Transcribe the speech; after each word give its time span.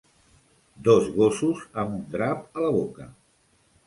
Dos 0.87 1.09
gossos 1.17 1.61
amb 1.83 1.93
un 1.97 2.01
drap 2.15 2.57
a 2.61 2.65
la 2.65 2.73
boca 2.77 3.07